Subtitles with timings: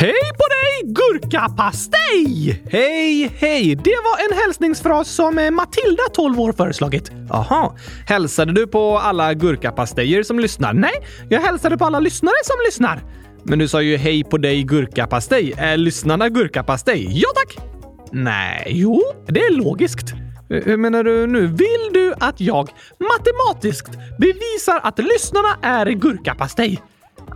[0.00, 2.62] Hej på dig, gurkapastej!
[2.70, 3.74] Hej, hej!
[3.74, 7.12] Det var en hälsningsfras som eh, Matilda, 12 år, föreslagit.
[7.30, 7.76] Aha.
[8.06, 10.72] Hälsade du på alla gurkapastejer som lyssnar?
[10.72, 10.92] Nej,
[11.28, 13.02] jag hälsade på alla lyssnare som lyssnar.
[13.42, 15.54] Men du sa ju hej på dig gurkapastej.
[15.56, 17.06] Är lyssnarna gurkapastej?
[17.10, 17.66] Ja tack!
[18.12, 20.12] Nej, jo, det är logiskt.
[20.50, 21.46] Eh, hur menar du nu?
[21.46, 22.68] Vill du att jag
[22.98, 26.82] matematiskt bevisar att lyssnarna är gurkapastej?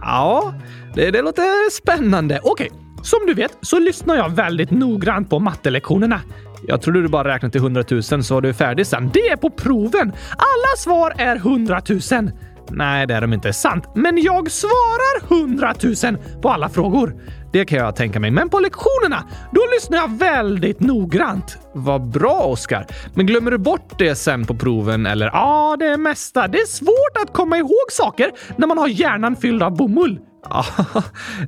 [0.02, 0.54] Ja,
[0.94, 2.40] det, det låter spännande.
[2.42, 2.70] Okej,
[3.02, 6.20] som du vet så lyssnar jag väldigt noggrant på mattelektionerna.
[6.66, 9.10] Jag trodde du bara räknade till 100 000 så var du färdig sen.
[9.14, 10.12] Det är på proven.
[10.30, 12.30] Alla svar är 100 000.
[12.70, 13.52] Nej, det är de inte.
[13.52, 13.84] Sant.
[13.94, 15.74] Men jag svarar 100
[16.04, 17.14] 000 på alla frågor.
[17.52, 18.30] Det kan jag tänka mig.
[18.30, 21.58] Men på lektionerna, då lyssnar jag väldigt noggrant.
[21.74, 22.86] Vad bra, Oskar.
[23.14, 25.26] Men glömmer du bort det sen på proven eller?
[25.26, 26.48] Ja, det mesta.
[26.48, 30.18] Det är svårt att komma ihåg saker när man har hjärnan fylld av bomull.
[30.50, 30.64] Ja,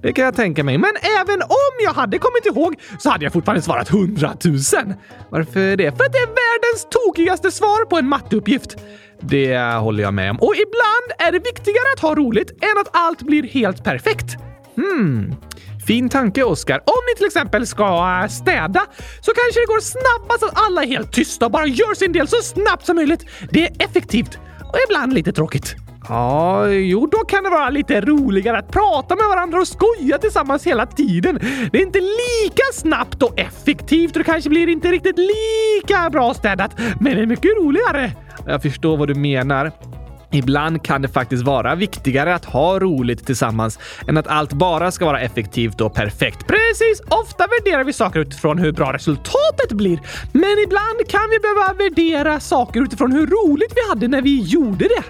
[0.03, 0.79] det kan jag tänka mig.
[0.79, 0.91] Men
[1.21, 4.55] även om jag hade kommit ihåg så hade jag fortfarande svarat 100 000.
[5.31, 5.97] Varför det?
[5.97, 8.77] För att det är världens tokigaste svar på en matteuppgift.
[9.21, 10.37] Det håller jag med om.
[10.37, 14.37] Och ibland är det viktigare att ha roligt än att allt blir helt perfekt.
[14.77, 15.35] Hmm.
[15.87, 16.77] Fin tanke, Oskar.
[16.77, 18.81] Om ni till exempel ska äh, städa
[19.21, 22.29] så kanske det går snabbast att alla är helt tysta och bara gör sin del
[22.29, 23.27] så snabbt som möjligt.
[23.51, 24.39] Det är effektivt
[24.73, 25.77] och ibland lite tråkigt.
[26.09, 30.67] Ja, jo, då kan det vara lite roligare att prata med varandra och skoja tillsammans
[30.67, 31.39] hela tiden.
[31.73, 36.35] Det är inte lika snabbt och effektivt och det kanske blir inte riktigt lika bra
[36.35, 38.13] städat, men det är mycket roligare.
[38.47, 39.73] Jag förstår vad du menar.
[40.35, 45.05] Ibland kan det faktiskt vara viktigare att ha roligt tillsammans än att allt bara ska
[45.05, 46.47] vara effektivt och perfekt.
[46.47, 47.01] Precis!
[47.09, 50.01] Ofta värderar vi saker utifrån hur bra resultatet blir,
[50.33, 54.85] men ibland kan vi behöva värdera saker utifrån hur roligt vi hade när vi gjorde
[54.85, 55.05] det.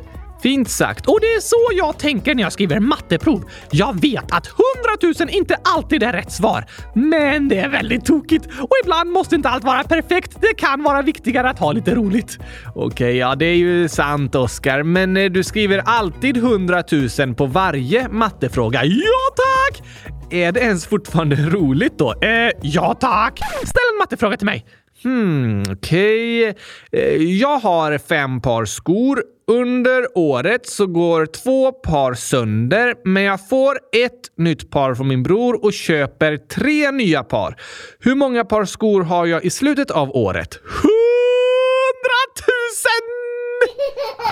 [0.45, 1.07] Fint sagt.
[1.07, 3.45] Och det är så jag tänker när jag skriver matteprov.
[3.71, 6.65] Jag vet att 100 000 inte alltid är rätt svar,
[6.95, 10.37] men det är väldigt tokigt och ibland måste inte allt vara perfekt.
[10.41, 12.39] Det kan vara viktigare att ha lite roligt.
[12.75, 16.83] Okej, ja, det är ju sant, Oskar, men eh, du skriver alltid 100
[17.19, 18.85] 000 på varje mattefråga.
[18.85, 19.83] Ja, tack!
[20.31, 22.15] Är det ens fortfarande roligt då?
[22.23, 23.41] Eh, ja, tack!
[23.65, 24.67] Ställ en mattefråga till mig.
[25.05, 26.49] Hmm, okej.
[26.49, 27.39] Okay.
[27.39, 29.23] Jag har fem par skor.
[29.47, 35.23] Under året så går två par sönder, men jag får ett nytt par från min
[35.23, 37.57] bror och köper tre nya par.
[38.01, 40.55] Hur många par skor har jag i slutet av året?
[40.65, 40.95] Hundratusen!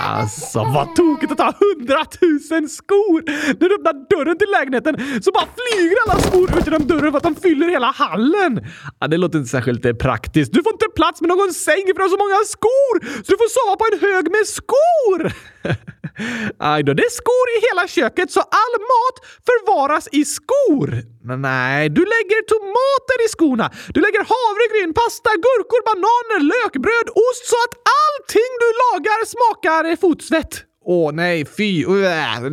[0.02, 3.22] Alltså, vad tokigt att ha hundratusen skor!
[3.60, 7.16] När du öppnar dörren till lägenheten så bara flyger alla skor ut genom dörren för
[7.16, 8.60] att de fyller hela hallen.
[9.00, 10.52] Ja, det låter inte särskilt eh, praktiskt.
[10.52, 12.94] Du får inte plats med någon säng för du har så många skor!
[13.24, 15.51] Så du får sova på en hög med skor!
[16.72, 19.16] Aj då, det är skor i hela köket så all mat
[19.48, 20.88] förvaras i skor.
[21.28, 23.66] Men nej, du lägger tomater i skorna.
[23.94, 30.52] Du lägger havregryn, pasta, gurkor, bananer, lökbröd, ost så att allting du lagar smakar fotsvett.
[30.84, 31.84] Åh nej, fy.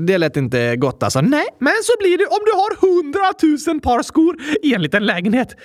[0.08, 1.22] Det lät inte gott alltså.
[1.22, 5.56] Nej, men så blir det om du har hundratusen par skor i en liten lägenhet.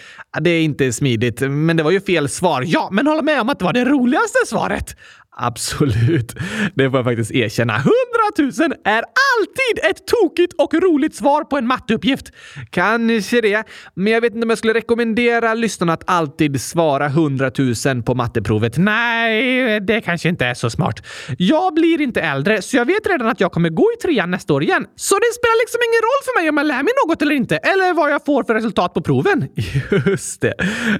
[0.40, 2.64] Det är inte smidigt, men det var ju fel svar.
[2.66, 4.96] Ja, men håll med om att det var det roligaste svaret.
[5.36, 6.34] Absolut.
[6.74, 7.76] Det får jag faktiskt erkänna.
[7.76, 7.92] 100
[8.38, 12.32] 000 är alltid ett tokigt och roligt svar på en matteuppgift.
[12.70, 17.50] Kanske det, men jag vet inte om jag skulle rekommendera lyssnarna att alltid svara 100
[17.86, 18.76] 000 på matteprovet.
[18.76, 21.06] Nej, det kanske inte är så smart.
[21.38, 24.54] Jag blir inte äldre, så jag vet redan att jag kommer gå i trean nästa
[24.54, 24.86] år igen.
[24.96, 27.56] Så det spelar liksom ingen roll för mig om jag lär mig något eller inte,
[27.56, 29.48] eller vad jag får för resultat på proven.
[30.06, 30.54] Just det,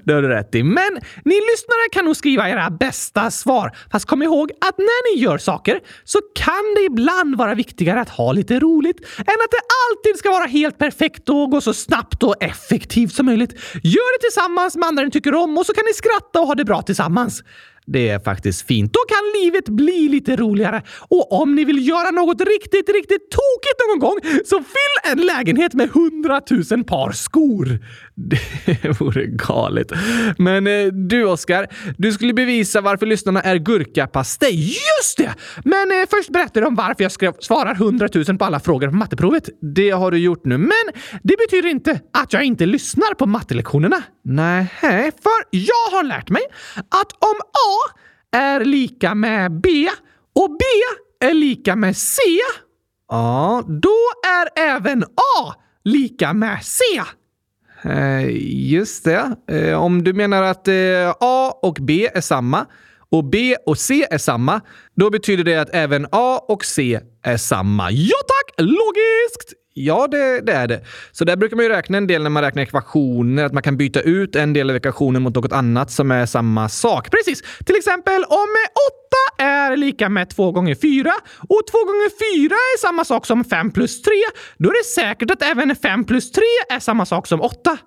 [0.04, 0.62] det har du rätt i.
[0.62, 0.92] Men
[1.24, 3.76] ni lyssnare kan nog skriva era bästa svar.
[3.92, 8.08] Fast kom ihåg att när ni gör saker så kan det ibland vara viktigare att
[8.08, 12.22] ha lite roligt än att det alltid ska vara helt perfekt och gå så snabbt
[12.22, 13.52] och effektivt som möjligt.
[13.82, 16.54] Gör det tillsammans med andra ni tycker om och så kan ni skratta och ha
[16.54, 17.42] det bra tillsammans.
[17.86, 18.92] Det är faktiskt fint.
[18.92, 20.82] Då kan livet bli lite roligare.
[21.08, 25.74] Och om ni vill göra något riktigt, riktigt tokigt någon gång så fyll en lägenhet
[25.74, 27.78] med hundratusen par skor.
[28.82, 29.92] Det vore galet.
[30.38, 31.66] Men eh, du, Oskar,
[31.98, 34.66] du skulle bevisa varför lyssnarna är gurkapastej.
[34.66, 35.34] Just det!
[35.64, 38.96] Men eh, först berättar du om varför jag skrev, svarar hundratusen på alla frågor på
[38.96, 39.48] matteprovet.
[39.74, 40.70] Det har du gjort nu, men
[41.22, 44.02] det betyder inte att jag inte lyssnar på mattelektionerna.
[44.24, 44.66] Nej,
[45.22, 46.42] för jag har lärt mig
[46.88, 47.73] att om A
[48.32, 49.88] är lika med B
[50.34, 50.64] och B
[51.28, 52.22] är lika med C,
[53.08, 55.54] ja, då är även A
[55.84, 56.82] lika med C.
[57.82, 58.26] Eh,
[58.70, 59.36] just det.
[59.48, 62.66] Eh, om du menar att eh, A och B är samma
[63.10, 64.60] och B och C är samma,
[64.96, 67.90] då betyder det att även A och C är samma.
[67.90, 68.54] Ja tack!
[68.58, 69.63] Logiskt!
[69.76, 70.80] Ja, det, det, är det.
[71.12, 73.76] Så där brukar man ju räkna en del när man räknar ekvationer, att man kan
[73.76, 77.10] byta ut en del av ekvationen mot något annat som är samma sak.
[77.10, 77.42] Precis!
[77.64, 78.48] Till exempel om
[79.38, 81.12] 8 är lika med 2 gånger 4
[81.48, 84.12] och 2 gånger 4 är samma sak som 5 plus 3,
[84.58, 87.78] då är det säkert att även 5 plus 3 är samma sak som 8.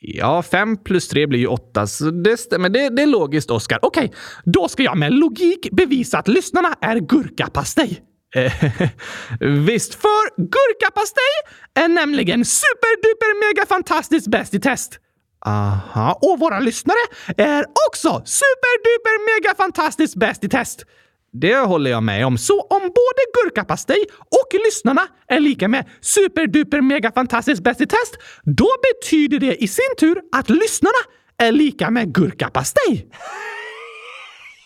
[0.00, 2.68] Ja, 5 plus 3 blir ju 8, så det stämmer.
[2.68, 3.78] Det, det är logiskt, Oskar.
[3.82, 8.02] Okej, okay, då ska jag med logik bevisa att lyssnarna är gurkapastej.
[9.66, 11.34] Visst, för gurkapastej
[11.74, 14.98] är nämligen superduper mega fantastiskt bäst i test.
[15.46, 16.98] Aha, och våra lyssnare
[17.36, 20.84] är också superduper mega fantastiskt bäst i test.
[21.32, 22.38] Det håller jag med om.
[22.38, 28.16] Så om både gurkapastej och lyssnarna är lika med superduper mega fantastiskt bäst i test,
[28.44, 30.98] då betyder det i sin tur att lyssnarna
[31.38, 33.08] är lika med gurkapastej.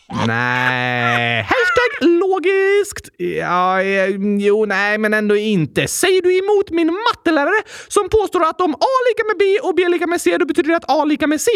[0.27, 1.43] Nej.
[1.43, 1.70] Hashtag
[2.01, 3.09] logiskt.
[3.17, 4.09] Ja, eh,
[4.39, 5.89] jo, nej, men ändå inte.
[5.89, 9.89] Säger du emot min mattelärare som påstår att om A lika med B och B
[9.89, 11.51] lika med C, då betyder det att A lika med C?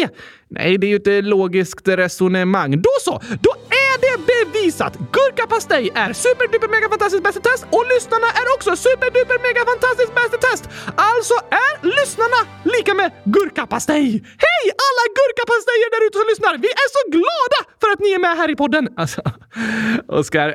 [0.49, 2.81] Nej, det är ju ett eh, logiskt resonemang.
[2.81, 3.11] Då så,
[3.41, 4.93] då är det bevisat!
[5.11, 10.13] Gurkapastej är superduper mega fantastiskt bäst i test och lyssnarna är också superduper mega fantastiskt
[10.15, 10.63] bäst i test.
[11.09, 12.39] Alltså är lyssnarna
[12.73, 14.11] lika med gurkapastej.
[14.45, 16.53] Hej alla gurkapastejer där ute som lyssnar!
[16.57, 18.83] Vi är så glada för att ni är med här i podden.
[18.97, 19.21] Alltså,
[20.07, 20.49] Oskar.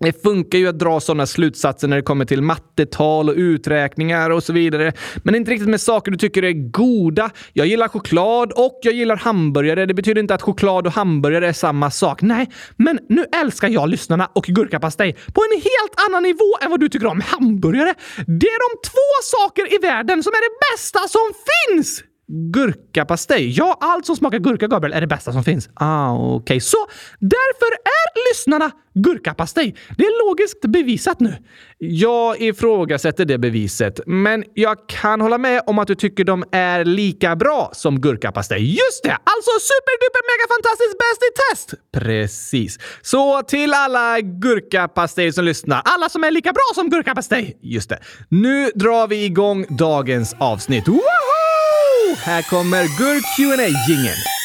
[0.00, 4.42] Det funkar ju att dra sådana slutsatser när det kommer till mattetal och uträkningar och
[4.42, 4.92] så vidare.
[5.22, 7.30] Men inte riktigt med saker du tycker är goda.
[7.52, 9.86] Jag gillar choklad och jag gillar hamburgare.
[9.86, 12.22] Det betyder inte att choklad och hamburgare är samma sak.
[12.22, 16.80] Nej, men nu älskar jag lyssnarna och gurkapastej på en helt annan nivå än vad
[16.80, 17.94] du tycker om hamburgare.
[18.16, 22.09] Det är de två saker i världen som är det bästa som finns!
[22.32, 23.50] Gurkapastej?
[23.50, 25.68] Ja, allt som smakar gurka, Gabriel, är det bästa som finns.
[25.74, 26.36] Ah, okej.
[26.36, 26.60] Okay.
[26.60, 26.86] Så
[27.18, 29.76] därför är lyssnarna gurkapastej.
[29.98, 31.36] Det är logiskt bevisat nu.
[31.78, 36.84] Jag ifrågasätter det beviset, men jag kan hålla med om att du tycker de är
[36.84, 38.70] lika bra som gurkapastej.
[38.70, 39.12] Just det!
[39.12, 41.74] Alltså superduper mega fantastiskt bäst i test!
[41.92, 42.78] Precis.
[43.02, 47.58] Så till alla gurkapastej som lyssnar, alla som är lika bra som gurkapastej.
[47.62, 47.98] Just det.
[48.28, 50.88] Nu drar vi igång dagens avsnitt.
[50.88, 51.39] Woho!
[52.18, 54.39] Här kommer Gurk qa jingeln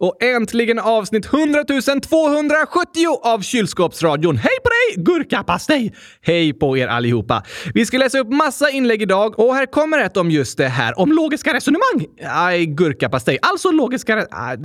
[0.00, 4.36] Och äntligen avsnitt 100 270 av Kylskåpsradion.
[4.36, 5.94] Hej på dig, gurkapastej!
[6.22, 7.42] Hej på er allihopa!
[7.74, 10.98] Vi ska läsa upp massa inlägg idag och här kommer ett om just det här,
[10.98, 12.06] om logiska resonemang.
[12.24, 13.38] Aj, gurkapastej.
[13.42, 14.16] Alltså logiska...
[14.16, 14.56] Aj, ah,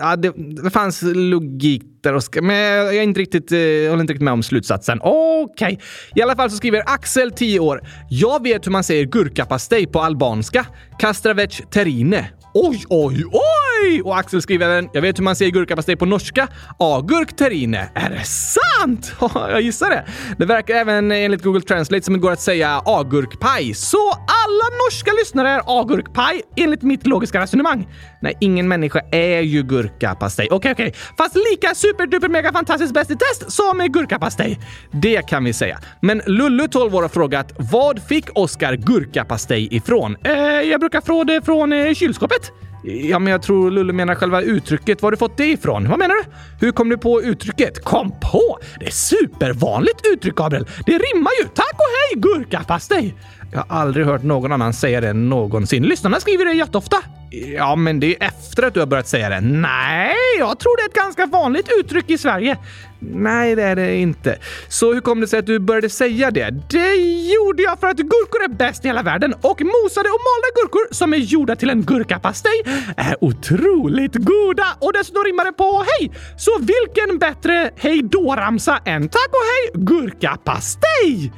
[0.00, 0.32] ah, det,
[0.62, 4.32] det fanns logik där, och men jag är inte riktigt, jag håller inte riktigt med
[4.32, 5.00] om slutsatsen.
[5.02, 5.44] Okej.
[5.52, 5.76] Okay.
[6.14, 7.80] I alla fall så skriver Axel, 10 år.
[8.10, 10.66] Jag vet hur man säger gurkapastej på albanska.
[10.98, 12.24] Kastravec terine.
[12.60, 14.02] Oj, oj, oj!
[14.02, 16.48] Och Axel skriver även, jag vet hur man säger gurkapastej på norska.
[16.78, 17.90] Agurk terrine.
[17.94, 19.12] Är det sant?
[19.34, 20.04] jag gissar det.
[20.38, 23.74] Det verkar även enligt Google Translate som det går att säga agurkpaj.
[23.74, 27.88] Så alla norska lyssnare är agurkpaj enligt mitt logiska resonemang.
[28.22, 30.48] Nej, ingen människa är ju gurkapastej.
[30.50, 30.88] Okej, okay, okej.
[30.88, 31.00] Okay.
[31.18, 34.60] Fast lika superduper mega fantastiskt bäst i test som är gurkapastej.
[34.92, 35.78] Det kan vi säga.
[36.02, 40.16] Men Lullu, 12 år, har frågat vad fick Oskar gurkapastej ifrån?
[40.24, 42.47] Eh, jag brukar få det från eh, kylskåpet.
[42.82, 45.02] Ja, men jag tror Lulle menar själva uttrycket.
[45.02, 45.88] Var har du fått det ifrån?
[45.88, 46.22] Vad menar du?
[46.66, 47.84] Hur kom du på uttrycket?
[47.84, 48.58] Kom på?
[48.80, 50.66] Det är supervanligt uttryck, Gabriel.
[50.86, 51.48] Det rimmar ju.
[51.48, 53.14] Tack och hej, gurkapastej!
[53.52, 55.82] Jag har aldrig hört någon annan säga det någonsin.
[55.82, 56.96] Lyssnarna skriver det jätteofta.
[57.30, 59.40] Ja, men det är efter att du har börjat säga det.
[59.40, 62.58] Nej, jag tror det är ett ganska vanligt uttryck i Sverige.
[63.00, 64.38] Nej, det är det inte.
[64.68, 66.50] Så hur kom det sig att du började säga det?
[66.70, 66.94] Det
[67.32, 70.94] gjorde jag för att gurkor är bäst i hela världen och mosade och malda gurkor
[70.94, 72.62] som är gjorda till en gurkapastej
[72.96, 76.12] är otroligt goda och dessutom rimmar det på hej.
[76.38, 81.32] Så vilken bättre hej då-ramsa än tack och hej gurkapastej?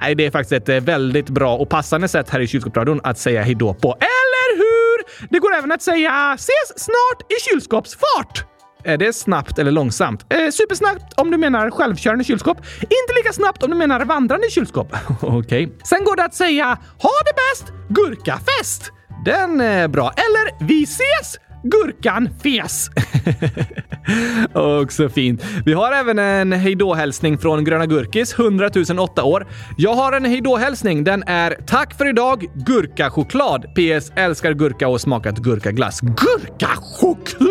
[0.00, 3.18] Nej, det är faktiskt ett eh, väldigt bra och passande sätt här i kylskåpsradion att
[3.18, 3.88] säga hejdå på.
[3.88, 5.28] Eller hur?
[5.30, 8.55] Det går även att säga ses snart i kylskåpsfart.
[8.86, 10.26] Är det snabbt eller långsamt?
[10.28, 12.58] Eh, supersnabbt om du menar självkörande kylskåp.
[12.80, 14.92] Inte lika snabbt om du menar vandrande kylskåp.
[15.20, 15.36] Okej.
[15.36, 15.68] Okay.
[15.84, 16.64] Sen går det att säga
[16.98, 18.92] ha det bäst, gurkafest.
[19.24, 20.12] Den är bra.
[20.16, 22.90] Eller vi ses, Gurkan fes!
[24.82, 25.44] Också fint.
[25.64, 29.46] Vi har även en hejdå-hälsning från Gröna Gurkis, 100 008 år.
[29.76, 31.04] Jag har en hejdå-hälsning.
[31.04, 33.62] Den är “Tack för idag, gurkachoklad!
[33.74, 34.12] PS.
[34.16, 37.45] Älskar gurka och smakat gurkaglass.” Gurkachoklad?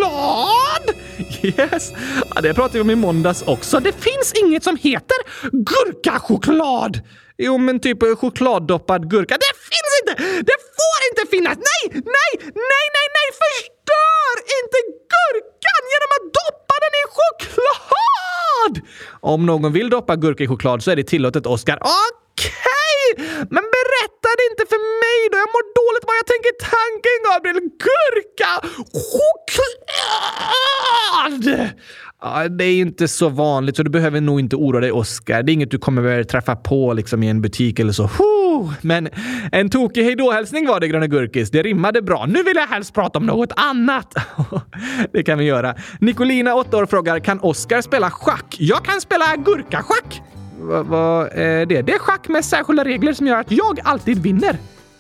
[1.43, 1.93] Yes!
[2.35, 3.79] Ja, det pratade vi om i måndags också.
[3.79, 5.17] Det finns inget som heter
[5.51, 7.01] gurkachoklad!
[7.37, 9.37] Jo, men typ chokladdoppad gurka.
[9.37, 10.13] Det finns inte!
[10.23, 11.57] Det får inte finnas!
[11.57, 13.27] Nej, nej, nej, nej, nej!
[13.43, 14.77] Förstör inte
[15.13, 18.73] gurkan genom att doppa den i choklad!
[19.21, 21.77] Om någon vill doppa gurka i choklad så är det tillåtet, Oscar.
[21.81, 22.51] Okej!
[22.51, 22.74] Okay.
[23.55, 25.35] Men berätta det inte för mig då!
[25.43, 27.59] Jag mår dåligt bara jag tänker tanken, Gabriel.
[27.85, 28.51] Gurka!
[29.11, 30.55] Choklad!
[32.21, 35.43] Ja, det är inte så vanligt, så du behöver nog inte oroa dig, Oskar.
[35.43, 38.09] Det är inget du kommer träffa på liksom, i en butik eller så.
[38.81, 39.09] Men
[39.51, 41.51] en tokig hejdå-hälsning var det, Gröna Gurkis.
[41.51, 42.25] Det rimmade bra.
[42.25, 44.13] Nu vill jag helst prata om något annat.
[45.13, 45.75] det kan vi göra.
[45.99, 48.55] Nicolina, 8 år, frågar kan Oskar spela schack?
[48.59, 50.21] Jag kan spela gurkaschack.
[50.65, 51.81] Vad va, är eh, det?
[51.81, 54.57] Det är schack med särskilda regler som gör att jag alltid vinner.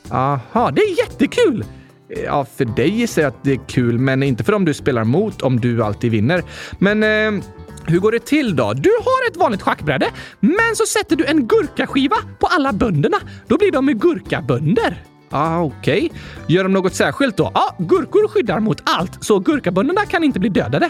[0.09, 1.65] Aha, det är jättekul!
[2.09, 4.73] Eh, ja, för dig gissar jag att det är kul, men inte för dem du
[4.73, 6.43] spelar mot om du alltid vinner.
[6.79, 7.43] Men eh,
[7.85, 8.73] hur går det till då?
[8.73, 10.07] Du har ett vanligt schackbräde,
[10.39, 13.17] men så sätter du en gurkaskiva på alla bönderna.
[13.47, 15.03] Då blir de gurkabönder.
[15.29, 16.05] Ah, Okej.
[16.05, 16.19] Okay.
[16.47, 17.51] Gör de något särskilt då?
[17.53, 20.89] Ja, ah, gurkor skyddar mot allt, så gurkabönderna kan inte bli dödade.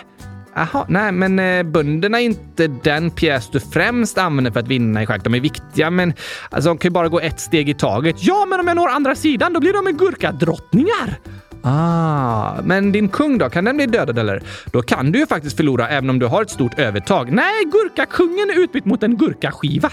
[0.58, 5.04] Aha, nej, men eh, bönderna är inte den pjäs du främst använder för att vinna
[5.04, 5.24] i schack.
[5.24, 6.14] De är viktiga, men
[6.50, 8.16] alltså, de kan ju bara gå ett steg i taget.
[8.20, 11.20] Ja, men om jag når andra sidan, då blir de gurkadrottningar.
[11.62, 13.50] Ah, men din kung då?
[13.50, 14.44] Kan den bli dödad eller?
[14.72, 17.32] Då kan du ju faktiskt förlora även om du har ett stort övertag.
[17.32, 19.92] Nej, gurkakungen är utbytt mot en gurkaskiva.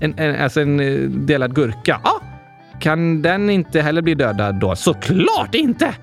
[0.00, 2.00] En, en, alltså en eh, delad gurka.
[2.04, 2.20] Ja, ah,
[2.80, 4.76] kan den inte heller bli dödad då?
[4.76, 5.94] Såklart inte!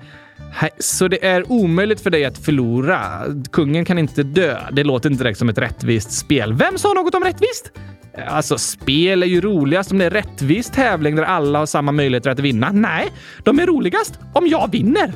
[0.78, 3.22] Så det är omöjligt för dig att förlora.
[3.52, 4.58] Kungen kan inte dö.
[4.72, 6.52] Det låter inte direkt som ett rättvist spel.
[6.52, 7.72] Vem sa något om rättvist?
[8.28, 12.30] Alltså, spel är ju roligast om det är rättvist tävling där alla har samma möjligheter
[12.30, 12.70] att vinna.
[12.72, 13.12] Nej,
[13.44, 15.12] de är roligast om jag vinner.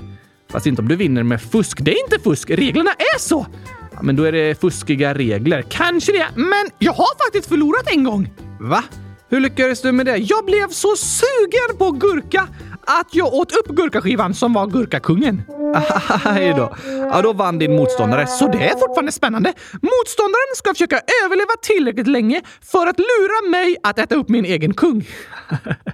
[0.51, 1.79] Fast inte om du vinner med fusk.
[1.81, 2.51] Det är inte fusk.
[2.51, 3.47] Reglerna är så.
[3.93, 5.63] Ja, men då är det fuskiga regler.
[5.63, 8.33] Kanske det, men jag har faktiskt förlorat en gång.
[8.61, 8.85] Va?
[9.29, 10.17] Hur lyckades du med det?
[10.17, 12.49] Jag blev så sugen på gurka
[12.87, 15.43] att jag åt upp gurkaskivan som var gurkakungen.
[16.25, 16.77] Aj då.
[16.87, 19.53] Ja, då vann din motståndare, så det är fortfarande spännande.
[19.73, 24.75] Motståndaren ska försöka överleva tillräckligt länge för att lura mig att äta upp min egen
[24.75, 25.09] kung.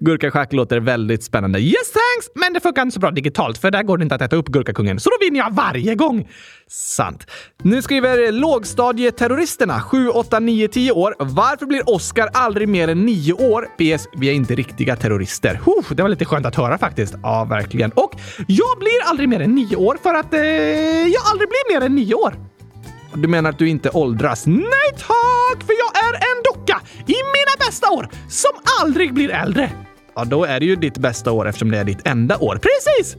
[0.00, 1.60] Gurkaschack låter väldigt spännande.
[1.60, 2.30] Yes thanks!
[2.34, 4.46] Men det funkar inte så bra digitalt för där går det inte att äta upp
[4.46, 5.00] gurkakungen.
[5.00, 6.28] Så då vinner jag varje gång.
[6.68, 7.26] Sant.
[7.62, 11.14] Nu skriver lågstadieterroristerna 7, 8, 9, 10 år.
[11.18, 13.62] Varför blir Oscar aldrig mer än 9 år?
[13.78, 14.08] PS.
[14.16, 15.60] Vi är inte riktiga terrorister.
[15.64, 17.14] Huh, det var lite skönt att höra faktiskt.
[17.22, 17.90] Ja, verkligen.
[17.90, 18.14] Och
[18.46, 20.40] jag blir aldrig mer än 9 år för att eh,
[21.06, 22.34] jag aldrig blir mer än 9 år.
[23.16, 24.46] Du menar att du inte åldras?
[24.46, 25.66] Nej tack!
[25.66, 28.50] För jag är ändå docka i mina bästa år som
[28.82, 29.70] aldrig blir äldre.
[30.16, 32.60] Ja, då är det ju ditt bästa år eftersom det är ditt enda år.
[32.62, 33.16] Precis!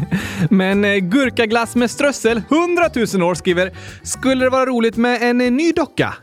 [0.50, 3.72] Men eh, gurkaglass med strössel, 100 000 år, skriver
[4.02, 6.14] “Skulle det vara roligt med en eh, ny docka?”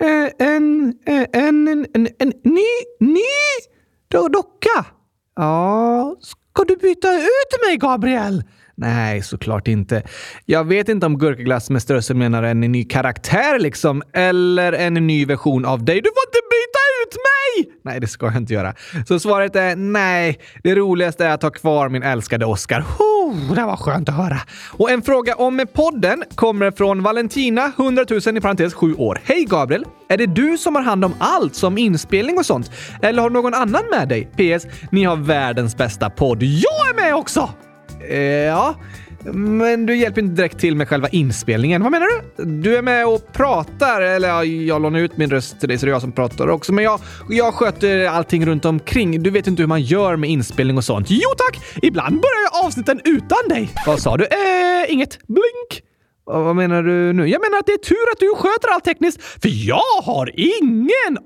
[0.00, 2.66] eh, en, eh, en, en, en, en ny,
[3.00, 3.20] ny
[4.10, 4.86] docka?
[5.36, 8.42] Ja, ska du byta ut mig, Gabriel?
[8.76, 10.02] Nej, såklart inte.
[10.44, 15.26] Jag vet inte om gurkaglass med strössel menar en ny karaktär liksom, eller en ny
[15.26, 16.00] version av dig.
[16.00, 17.74] Du får inte byta ut mig!
[17.84, 18.74] Nej, det ska jag inte göra.
[19.08, 20.38] Så svaret är nej.
[20.62, 22.84] Det roligaste är att ha kvar min älskade Oscar.
[22.98, 24.38] Oh, det var skönt att höra.
[24.70, 29.20] Och en fråga om podden kommer från Valentina, 100 000 i parentes 7 år.
[29.24, 29.84] Hej Gabriel!
[30.08, 32.70] Är det du som har hand om allt som inspelning och sånt?
[33.02, 34.24] Eller har någon annan med dig?
[34.24, 34.66] PS.
[34.92, 36.42] Ni har världens bästa podd.
[36.42, 37.50] Jag är med också!
[38.08, 38.74] Eh, ja,
[39.32, 41.82] men du hjälper inte direkt till med själva inspelningen.
[41.82, 42.44] Vad menar du?
[42.44, 45.86] Du är med och pratar, eller ja, jag lånar ut min röst till dig så
[45.86, 46.72] det är jag som pratar också.
[46.72, 49.22] Men jag, jag sköter allting runt omkring.
[49.22, 51.06] Du vet inte hur man gör med inspelning och sånt.
[51.10, 51.62] Jo tack!
[51.82, 53.70] Ibland börjar jag avsnitten utan dig.
[53.86, 54.24] Vad sa du?
[54.24, 55.18] Eh, inget.
[55.26, 55.82] Blink.
[56.26, 57.26] Vad menar du nu?
[57.26, 61.18] Jag menar att det är tur att du sköter allt tekniskt, för jag har ingen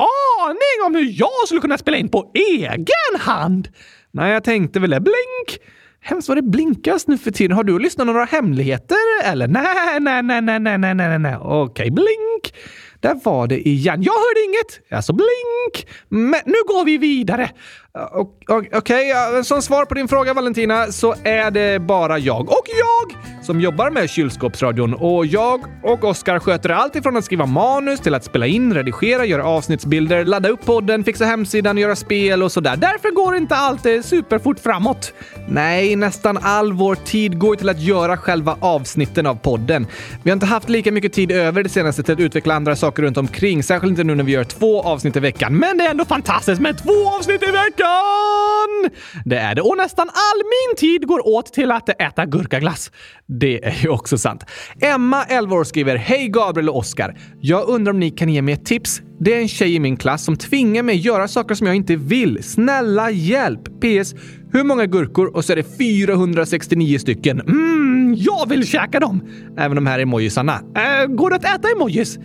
[0.45, 3.69] aning om hur jag skulle kunna spela in på egen hand.
[4.13, 5.01] Nej, jag tänkte väl det.
[5.01, 5.61] Blink!
[6.01, 7.57] Hemskt vad det blinkas nu för tiden.
[7.57, 9.49] Har du lyssnat på några hemligheter eller?
[9.49, 11.37] Nej, nej, nej, nej, nej, nej, nej, nej.
[11.41, 12.55] Okej, blink.
[13.01, 14.03] Där var det igen.
[14.03, 14.93] Jag hörde inget.
[14.97, 15.89] Alltså blink.
[16.09, 17.51] Men nu går vi vidare.
[17.95, 23.23] Okej, okay, som svar på din fråga Valentina så är det bara jag och jag
[23.43, 28.15] som jobbar med kylskåpsradion och jag och Oskar sköter allt ifrån att skriva manus till
[28.15, 32.77] att spela in, redigera, göra avsnittsbilder, ladda upp podden, fixa hemsidan, göra spel och sådär.
[32.77, 35.13] Därför går inte allt eh, superfort framåt.
[35.49, 39.87] Nej, nästan all vår tid går till att göra själva avsnitten av podden.
[40.23, 43.03] Vi har inte haft lika mycket tid över det senaste till att utveckla andra saker
[43.03, 45.59] runt omkring, särskilt inte nu när vi gör två avsnitt i veckan.
[45.59, 47.78] Men det är ändå fantastiskt med två avsnitt i veckan!
[47.79, 48.91] Jajamän!
[49.25, 49.63] Det är det.
[49.63, 52.91] Och nästan all min tid går åt till att äta gurkaglass.
[53.27, 54.45] Det är ju också sant.
[54.81, 57.19] Emma, 11 år, skriver Hej Gabriel och Oskar.
[57.41, 59.03] Jag undrar om ni kan ge mig ett tips?
[59.21, 61.97] Det är en tjej i min klass som tvingar mig göra saker som jag inte
[61.97, 62.43] vill.
[62.43, 63.65] Snälla hjälp!
[63.65, 64.15] PS.
[64.53, 65.37] Hur många gurkor?
[65.37, 67.41] Och så är det 469 stycken.
[67.41, 69.29] Mm, jag vill käka dem!
[69.59, 70.61] Även de här emojisarna.
[70.77, 72.19] Äh, går det att äta emojis?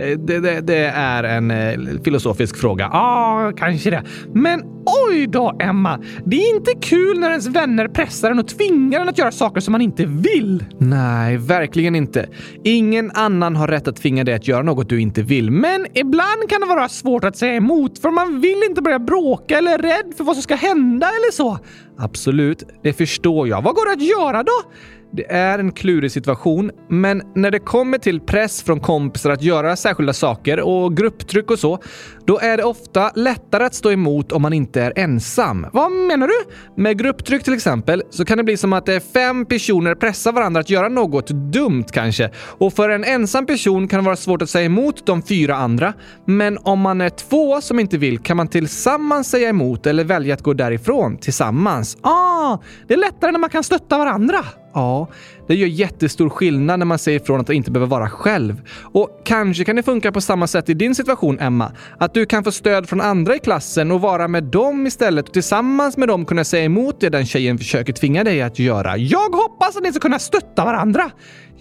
[0.00, 2.88] Eh, det, det, det, är en eh, filosofisk fråga.
[2.92, 4.02] Ja, ah, kanske det.
[4.34, 4.62] Men
[5.08, 6.00] oj då, Emma!
[6.24, 9.60] Det är inte kul när ens vänner pressar en och tvingar en att göra saker
[9.60, 10.64] som man inte vill.
[10.78, 12.28] Nej, verkligen inte.
[12.64, 15.50] Ingen annan har rätt att tvinga dig att göra något du inte vill.
[15.50, 19.58] Men ibland kan det vara svårt att säga emot för man vill inte börja bråka
[19.58, 21.58] eller är rädd för vad som ska hända eller så.
[21.98, 23.62] Absolut, det förstår jag.
[23.62, 24.70] Vad går det att göra då?
[25.12, 29.76] Det är en klurig situation, men när det kommer till press från kompisar att göra
[29.76, 31.78] särskilda saker och grupptryck och så,
[32.24, 35.66] då är det ofta lättare att stå emot om man inte är ensam.
[35.72, 36.34] Vad menar du?
[36.82, 40.32] Med grupptryck till exempel så kan det bli som att det är fem personer pressar
[40.32, 42.30] varandra att göra något dumt kanske.
[42.36, 45.92] Och för en ensam person kan det vara svårt att säga emot de fyra andra.
[46.24, 50.34] Men om man är två som inte vill kan man tillsammans säga emot eller välja
[50.34, 51.96] att gå därifrån tillsammans.
[52.00, 54.44] Ah, det är lättare när man kan stötta varandra.
[54.74, 55.08] Ja,
[55.50, 58.62] det gör jättestor skillnad när man säger ifrån att inte behöver vara själv.
[58.82, 61.72] Och kanske kan det funka på samma sätt i din situation, Emma.
[61.98, 65.32] Att du kan få stöd från andra i klassen och vara med dem istället och
[65.32, 68.96] tillsammans med dem kunna säga emot det den tjejen försöker tvinga dig att göra.
[68.96, 71.10] Jag hoppas att ni ska kunna stötta varandra!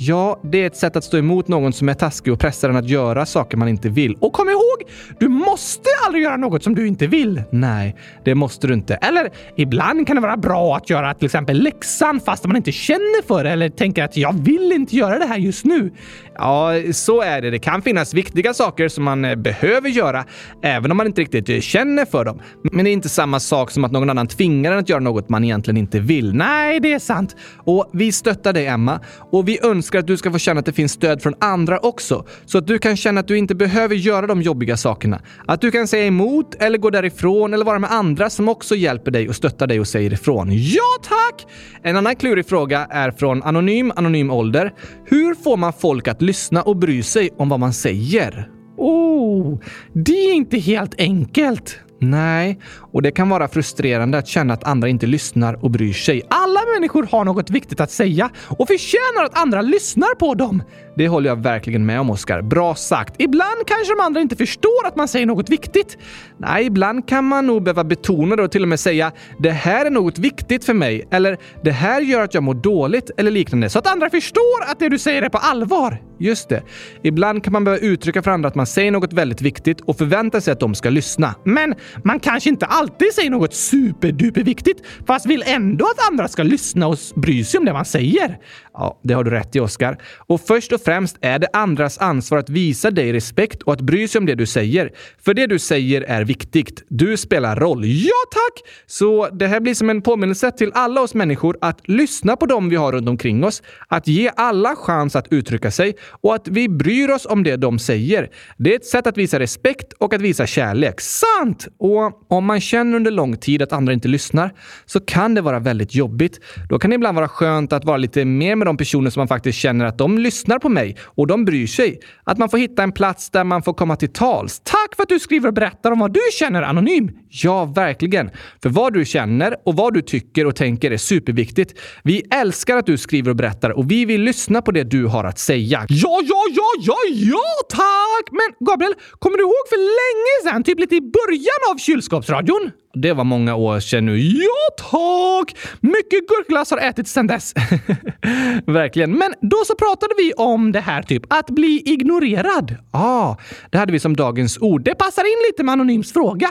[0.01, 2.75] Ja, det är ett sätt att stå emot någon som är taskig och pressar en
[2.75, 4.15] att göra saker man inte vill.
[4.15, 7.43] Och kom ihåg, du måste aldrig göra något som du inte vill.
[7.51, 8.95] Nej, det måste du inte.
[8.95, 13.27] Eller ibland kan det vara bra att göra till exempel läxan fast man inte känner
[13.27, 15.91] för det eller tänker att jag vill inte göra det här just nu.
[16.35, 17.49] Ja, så är det.
[17.49, 20.25] Det kan finnas viktiga saker som man eh, behöver göra
[20.63, 22.41] även om man inte riktigt eh, känner för dem.
[22.71, 25.29] Men det är inte samma sak som att någon annan tvingar en att göra något
[25.29, 26.33] man egentligen inte vill.
[26.35, 27.35] Nej, det är sant.
[27.57, 28.99] Och vi stöttar dig, Emma.
[29.31, 32.25] Och vi önskar att du ska få känna att det finns stöd från andra också.
[32.45, 35.21] Så att du kan känna att du inte behöver göra de jobbiga sakerna.
[35.47, 39.11] Att du kan säga emot eller gå därifrån eller vara med andra som också hjälper
[39.11, 40.49] dig och stöttar dig och säger ifrån.
[40.51, 41.47] Ja, tack!
[41.83, 44.73] En annan klurig fråga är från Anonym Anonym Ålder.
[45.05, 48.49] Hur får man folk att lyssna och bry sig om vad man säger?
[48.77, 49.59] Oh,
[49.93, 51.79] det är inte helt enkelt.
[52.01, 52.59] Nej,
[52.93, 56.21] och det kan vara frustrerande att känna att andra inte lyssnar och bryr sig.
[56.29, 60.63] Alla människor har något viktigt att säga och förtjänar att andra lyssnar på dem.
[60.95, 62.41] Det håller jag verkligen med om, Oskar.
[62.41, 63.15] Bra sagt.
[63.17, 65.97] Ibland kanske de andra inte förstår att man säger något viktigt.
[66.37, 69.85] Nej, ibland kan man nog behöva betona det och till och med säga “det här
[69.85, 73.69] är något viktigt för mig” eller “det här gör att jag mår dåligt” eller liknande
[73.69, 76.01] så att andra förstår att det du säger är på allvar.
[76.19, 76.63] Just det.
[77.03, 80.41] Ibland kan man behöva uttrycka för andra att man säger något väldigt viktigt och förvänta
[80.41, 81.35] sig att de ska lyssna.
[81.43, 86.43] Men man kanske inte alltid alltid säger något superduperviktigt fast vill ändå att andra ska
[86.43, 88.37] lyssna och bry sig om det man säger.
[88.73, 89.97] Ja, det har du rätt i, Oskar.
[90.17, 94.07] Och först och främst är det andras ansvar att visa dig respekt och att bry
[94.07, 94.91] sig om det du säger.
[95.25, 96.83] För det du säger är viktigt.
[96.89, 97.85] Du spelar roll.
[97.85, 98.69] Ja, tack!
[98.87, 102.69] Så det här blir som en påminnelse till alla oss människor att lyssna på dem
[102.69, 106.69] vi har runt omkring oss, att ge alla chans att uttrycka sig och att vi
[106.69, 108.29] bryr oss om det de säger.
[108.57, 111.01] Det är ett sätt att visa respekt och att visa kärlek.
[111.01, 111.67] Sant!
[111.77, 114.53] Och om man känner under lång tid att andra inte lyssnar
[114.85, 116.39] så kan det vara väldigt jobbigt.
[116.69, 119.27] Då kan det ibland vara skönt att vara lite mer med de personer som man
[119.27, 121.99] faktiskt känner att de lyssnar på mig och de bryr sig.
[122.23, 124.59] Att man får hitta en plats där man får komma till tals.
[124.89, 127.11] Tack för att du skriver och berättar om vad du känner anonym.
[127.29, 128.29] Ja, verkligen.
[128.63, 131.79] För vad du känner och vad du tycker och tänker är superviktigt.
[132.03, 135.23] Vi älskar att du skriver och berättar och vi vill lyssna på det du har
[135.23, 135.85] att säga.
[135.89, 138.31] Ja, ja, ja, ja, ja, tack!
[138.31, 142.71] Men Gabriel, kommer du ihåg för länge sedan, typ lite i början av kylskåpsradion?
[143.01, 144.19] Det var många år sedan nu.
[144.19, 145.57] Ja, tack!
[145.79, 147.53] Mycket gurkglass har ätits sedan dess.
[148.65, 149.11] Verkligen.
[149.11, 152.75] Men då så pratade vi om det här typ, att bli ignorerad.
[152.93, 153.37] Ja, ah,
[153.69, 154.81] det hade vi som dagens ord.
[154.83, 156.49] Det passar in lite med Anonyms fråga.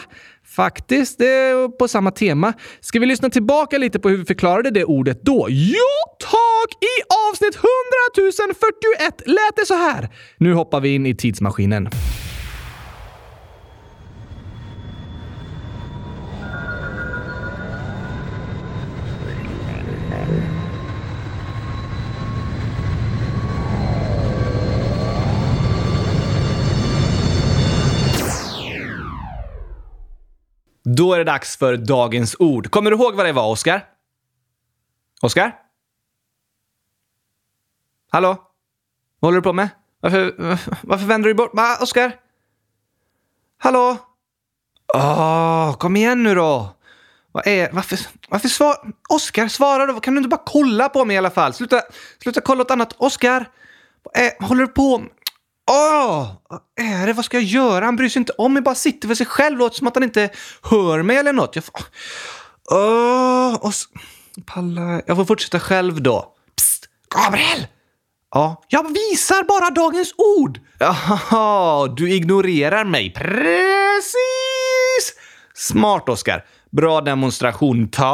[0.56, 2.52] Faktiskt, det är på samma tema.
[2.80, 5.46] Ska vi lyssna tillbaka lite på hur vi förklarade det ordet då?
[5.50, 6.84] Ja, tack!
[6.84, 6.94] I
[7.30, 10.08] avsnitt 100 041 lät det så här.
[10.36, 11.88] Nu hoppar vi in i tidsmaskinen.
[30.96, 32.70] Då är det dags för dagens ord.
[32.70, 33.84] Kommer du ihåg vad det var, Oskar?
[35.22, 35.56] Oskar?
[38.10, 38.28] Hallå?
[39.20, 39.68] Vad håller du på med?
[40.00, 40.34] Varför,
[40.82, 41.50] varför vänder du bort?
[41.54, 42.16] Va, Oskar?
[43.58, 43.96] Hallå?
[44.94, 46.74] Åh, kom igen nu då!
[47.32, 47.72] Vad är...
[47.72, 47.98] Varför...
[48.28, 48.76] Varför svar...
[49.08, 50.00] Oskar, svara då!
[50.00, 51.54] Kan du inte bara kolla på mig i alla fall?
[51.54, 51.82] Sluta,
[52.22, 52.94] sluta kolla åt annat.
[52.98, 53.50] Oskar!
[54.02, 54.46] Vad är...
[54.46, 55.10] håller du på med?
[55.68, 56.26] Åh!
[56.48, 57.12] Vad är det?
[57.12, 57.84] Vad ska jag göra?
[57.84, 59.58] Han bryr sig inte om mig, bara sitter för sig själv.
[59.58, 60.30] Låter som att han inte
[60.62, 61.56] hör mig eller något.
[61.56, 61.74] Jag får...
[62.70, 63.88] oh, och så...
[64.46, 65.02] Palla...
[65.06, 66.34] Jag får fortsätta själv då.
[66.56, 66.88] Psst!
[67.14, 67.66] Gabriel!
[68.30, 70.60] Ja, jag visar bara dagens ord.
[70.78, 73.12] Jaha, du ignorerar mig.
[73.12, 74.14] Precis!
[75.54, 76.44] Smart, Oskar.
[76.70, 77.88] Bra demonstration.
[77.90, 78.08] Tack!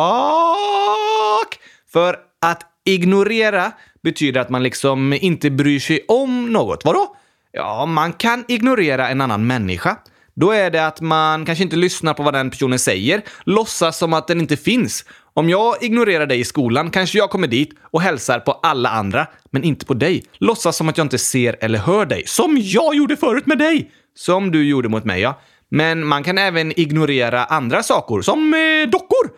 [1.93, 6.85] För att ignorera betyder att man liksom inte bryr sig om något.
[6.85, 7.17] Vadå?
[7.57, 9.97] Ja, man kan ignorera en annan människa.
[10.35, 14.13] Då är det att man kanske inte lyssnar på vad den personen säger, låtsas som
[14.13, 15.05] att den inte finns.
[15.35, 19.27] Om jag ignorerar dig i skolan kanske jag kommer dit och hälsar på alla andra,
[19.51, 20.25] men inte på dig.
[20.39, 22.23] Låtsas som att jag inte ser eller hör dig.
[22.27, 23.91] Som jag gjorde förut med dig!
[24.17, 25.41] Som du gjorde mot mig, ja.
[25.69, 29.31] Men man kan även ignorera andra saker, som eh, dockor.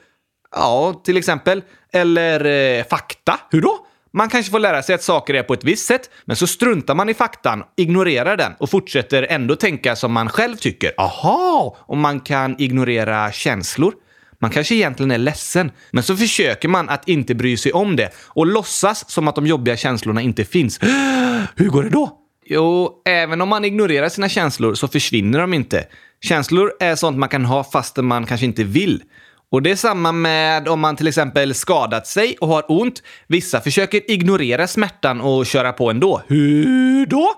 [0.54, 1.62] Ja, till exempel.
[1.92, 3.40] Eller eh, fakta.
[3.50, 3.85] Hur då?
[4.16, 6.94] Man kanske får lära sig att saker är på ett visst sätt, men så struntar
[6.94, 10.92] man i faktan, ignorerar den och fortsätter ändå tänka som man själv tycker.
[10.98, 11.76] Aha!
[11.80, 13.94] Och man kan ignorera känslor.
[14.38, 18.10] Man kanske egentligen är ledsen, men så försöker man att inte bry sig om det
[18.16, 20.80] och låtsas som att de jobbiga känslorna inte finns.
[21.56, 22.18] Hur går det då?
[22.46, 25.86] Jo, även om man ignorerar sina känslor så försvinner de inte.
[26.22, 29.02] Känslor är sånt man kan ha fastän man kanske inte vill.
[29.50, 33.02] Och det är samma med om man till exempel skadat sig och har ont.
[33.26, 36.22] Vissa försöker ignorera smärtan och köra på ändå.
[36.26, 37.32] Hur då?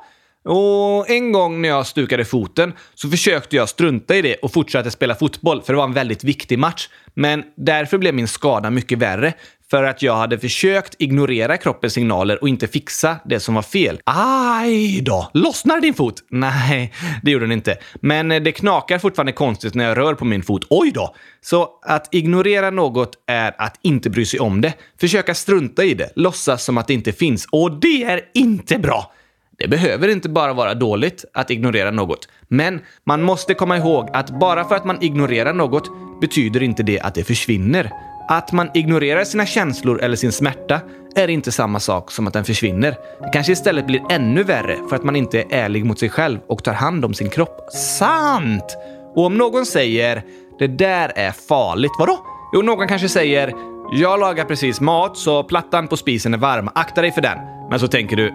[0.44, 4.90] Och en gång när jag stukade foten så försökte jag strunta i det och fortsatte
[4.90, 6.88] spela fotboll för det var en väldigt viktig match.
[7.14, 9.32] Men därför blev min skada mycket värre
[9.70, 14.00] för att jag hade försökt ignorera kroppens signaler och inte fixa det som var fel.
[14.04, 15.30] Aj då!
[15.34, 16.14] Lossnar din fot?
[16.30, 17.76] Nej, det gjorde den inte.
[18.00, 20.64] Men eh, det knakar fortfarande konstigt när jag rör på min fot.
[20.70, 21.14] Oj då!
[21.40, 24.74] Så att ignorera något är att inte bry sig om det.
[25.00, 27.46] Försöka strunta i det, låtsas som att det inte finns.
[27.52, 29.12] Och det är inte bra!
[29.58, 32.28] Det behöver inte bara vara dåligt att ignorera något.
[32.48, 37.00] Men man måste komma ihåg att bara för att man ignorerar något betyder inte det
[37.00, 37.90] att det försvinner.
[38.30, 40.80] Att man ignorerar sina känslor eller sin smärta
[41.14, 42.90] är inte samma sak som att den försvinner.
[43.20, 46.38] Det kanske istället blir ännu värre för att man inte är ärlig mot sig själv
[46.46, 47.68] och tar hand om sin kropp.
[47.98, 48.76] Sant!
[49.14, 50.22] Och om någon säger
[50.58, 52.18] “det där är farligt”, vadå?
[52.54, 53.52] Jo, någon kanske säger
[53.92, 57.38] “jag lagar precis mat så plattan på spisen är varm, akta dig för den”.
[57.70, 58.34] Men så tänker du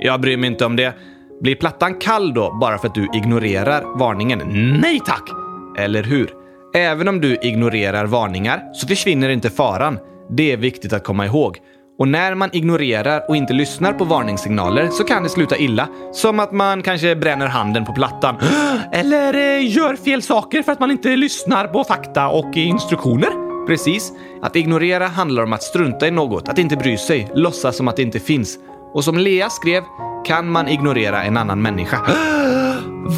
[0.00, 0.94] “jag bryr mig inte om det”.
[1.40, 4.38] Blir plattan kall då bara för att du ignorerar varningen?
[4.80, 5.30] Nej tack!
[5.78, 6.47] Eller hur?
[6.74, 9.98] Även om du ignorerar varningar så försvinner inte faran.
[10.30, 11.58] Det är viktigt att komma ihåg.
[11.98, 15.88] Och när man ignorerar och inte lyssnar på varningssignaler så kan det sluta illa.
[16.12, 18.36] Som att man kanske bränner handen på plattan.
[18.92, 23.48] Eller eh, gör fel saker för att man inte lyssnar på fakta och instruktioner.
[23.66, 24.12] Precis.
[24.42, 27.96] Att ignorera handlar om att strunta i något, att inte bry sig, låtsas som att
[27.96, 28.58] det inte finns.
[28.94, 29.82] Och som Lea skrev,
[30.26, 31.96] kan man ignorera en annan människa.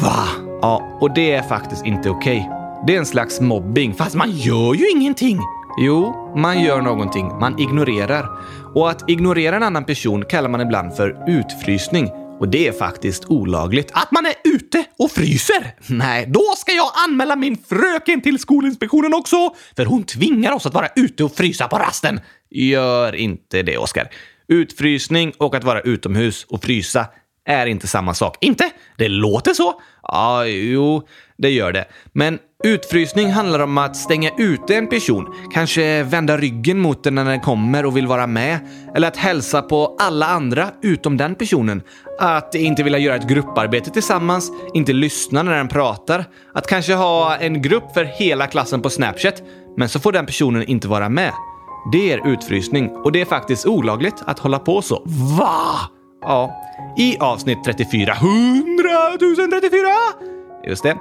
[0.03, 0.23] Va?
[0.61, 2.47] Ja, och det är faktiskt inte okej.
[2.49, 2.60] Okay.
[2.87, 5.39] Det är en slags mobbing, fast man gör ju ingenting.
[5.77, 7.27] Jo, man gör någonting.
[7.39, 8.29] Man ignorerar.
[8.75, 12.09] Och att ignorera en annan person kallar man ibland för utfrysning.
[12.39, 13.91] Och det är faktiskt olagligt.
[13.93, 15.75] Att man är ute och fryser?
[15.87, 19.37] Nej, då ska jag anmäla min fröken till Skolinspektionen också!
[19.75, 22.19] För hon tvingar oss att vara ute och frysa på rasten.
[22.49, 24.09] Gör inte det, Oskar.
[24.47, 27.05] Utfrysning och att vara utomhus och frysa
[27.45, 28.37] är inte samma sak.
[28.41, 28.69] Inte?
[28.97, 29.81] Det låter så.
[30.11, 31.01] Ja, jo,
[31.37, 31.85] det gör det.
[32.13, 37.25] Men utfrysning handlar om att stänga ute en person, kanske vända ryggen mot den när
[37.25, 38.59] den kommer och vill vara med,
[38.95, 41.81] eller att hälsa på alla andra utom den personen.
[42.19, 47.37] Att inte vilja göra ett grupparbete tillsammans, inte lyssna när den pratar, att kanske ha
[47.37, 49.43] en grupp för hela klassen på Snapchat,
[49.77, 51.31] men så får den personen inte vara med.
[51.91, 55.03] Det är utfrysning och det är faktiskt olagligt att hålla på så.
[55.39, 55.91] Va?
[56.21, 56.61] Ja,
[56.97, 58.13] i avsnitt 34.
[58.13, 59.87] 100 034!
[60.67, 60.95] Just det.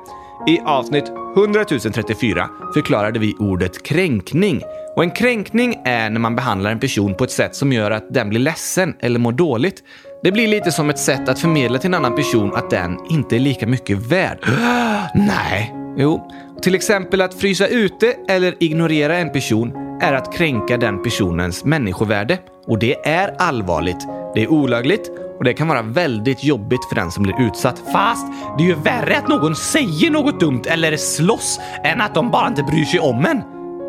[0.46, 1.04] I avsnitt
[1.36, 4.62] 100 034 förklarade vi ordet kränkning.
[4.96, 8.14] Och en kränkning är när man behandlar en person på ett sätt som gör att
[8.14, 9.82] den blir ledsen eller mår dåligt.
[10.22, 13.36] Det blir lite som ett sätt att förmedla till en annan person att den inte
[13.36, 14.38] är lika mycket värd.
[15.14, 15.74] Nej.
[15.96, 16.30] Jo,
[16.62, 22.38] till exempel att frysa ute eller ignorera en person är att kränka den personens människovärde.
[22.70, 24.06] Och det är allvarligt.
[24.34, 27.82] Det är olagligt och det kan vara väldigt jobbigt för den som blir utsatt.
[27.92, 28.26] Fast
[28.58, 32.48] det är ju värre att någon säger något dumt eller slåss än att de bara
[32.48, 33.42] inte bryr sig om en.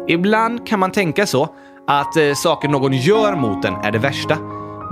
[0.08, 1.50] Ibland kan man tänka så,
[1.88, 4.38] att eh, saker någon gör mot en är det värsta.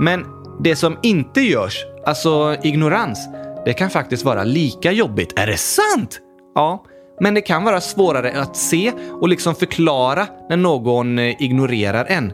[0.00, 0.24] Men
[0.60, 3.28] det som inte görs, alltså ignorans,
[3.64, 5.38] det kan faktiskt vara lika jobbigt.
[5.38, 6.20] Är det sant?
[6.54, 6.84] Ja,
[7.20, 12.32] Men det kan vara svårare att se och liksom förklara när någon eh, ignorerar en.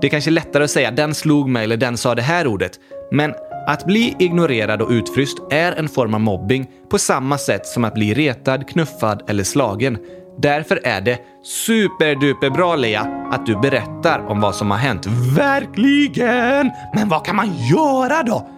[0.00, 2.80] Det är kanske lättare att säga “den slog mig” eller “den sa det här ordet”.
[3.10, 3.34] Men
[3.66, 7.94] att bli ignorerad och utfryst är en form av mobbing på samma sätt som att
[7.94, 9.98] bli retad, knuffad eller slagen.
[10.38, 15.06] Därför är det superduperbra Lea att du berättar om vad som har hänt.
[15.36, 16.70] Verkligen!
[16.94, 18.48] Men vad kan man göra då?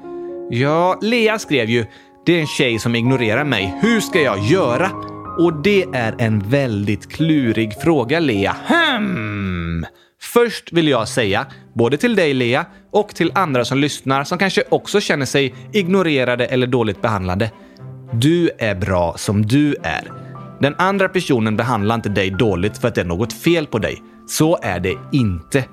[0.50, 1.86] Ja, Lea skrev ju
[2.26, 3.74] “Det är en tjej som ignorerar mig.
[3.82, 4.90] Hur ska jag göra?”
[5.38, 8.56] Och det är en väldigt klurig fråga, Lea.
[8.66, 9.86] Hmm.
[10.32, 14.62] Först vill jag säga, både till dig Lea och till andra som lyssnar som kanske
[14.68, 17.50] också känner sig ignorerade eller dåligt behandlade.
[18.12, 20.12] Du är bra som du är.
[20.60, 24.02] Den andra personen behandlar inte dig dåligt för att det är något fel på dig.
[24.28, 25.64] Så är det inte.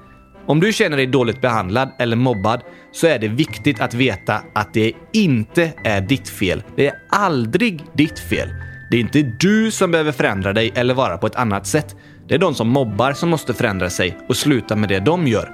[0.46, 2.62] Om du känner dig dåligt behandlad eller mobbad
[2.92, 6.64] så är det viktigt att veta att det inte är ditt fel.
[6.76, 8.50] Det är aldrig ditt fel.
[8.92, 11.96] Det är inte du som behöver förändra dig eller vara på ett annat sätt.
[12.34, 15.52] Det är de som mobbar som måste förändra sig och sluta med det de gör.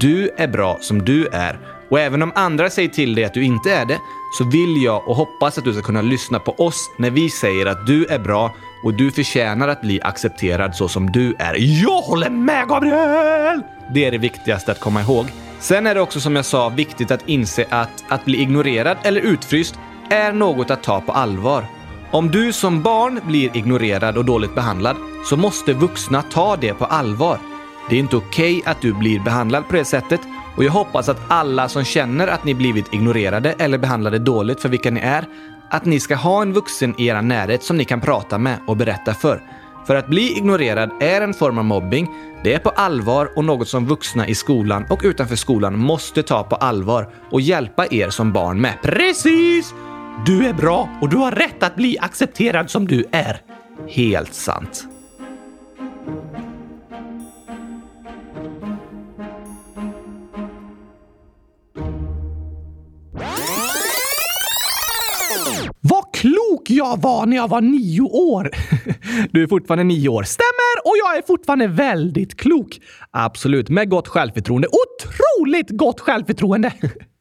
[0.00, 1.58] Du är bra som du är
[1.90, 3.98] och även om andra säger till dig att du inte är det
[4.38, 7.66] så vill jag och hoppas att du ska kunna lyssna på oss när vi säger
[7.66, 11.56] att du är bra och du förtjänar att bli accepterad så som du är.
[11.84, 13.62] Jag håller med Gabriel!
[13.94, 15.26] Det är det viktigaste att komma ihåg.
[15.60, 19.20] Sen är det också som jag sa viktigt att inse att att bli ignorerad eller
[19.20, 19.74] utfryst
[20.10, 21.81] är något att ta på allvar.
[22.12, 26.84] Om du som barn blir ignorerad och dåligt behandlad så måste vuxna ta det på
[26.84, 27.38] allvar.
[27.90, 30.20] Det är inte okej okay att du blir behandlad på det sättet
[30.56, 34.68] och jag hoppas att alla som känner att ni blivit ignorerade eller behandlade dåligt för
[34.68, 35.24] vilka ni är,
[35.70, 38.76] att ni ska ha en vuxen i er närhet som ni kan prata med och
[38.76, 39.42] berätta för.
[39.86, 42.08] För att bli ignorerad är en form av mobbing.
[42.44, 46.42] Det är på allvar och något som vuxna i skolan och utanför skolan måste ta
[46.42, 48.74] på allvar och hjälpa er som barn med.
[48.82, 49.74] Precis!
[50.26, 53.40] Du är bra och du har rätt att bli accepterad som du är.
[53.88, 54.86] Helt sant.
[65.80, 68.50] Vad klok jag var när jag var nio år!
[69.32, 70.22] Du är fortfarande nio år.
[70.22, 70.84] Stämmer!
[70.84, 72.80] Och jag är fortfarande väldigt klok.
[73.10, 74.68] Absolut, med gott självförtroende.
[74.68, 76.72] Otroligt gott självförtroende!